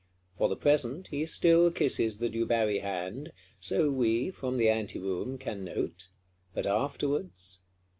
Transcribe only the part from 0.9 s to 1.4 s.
he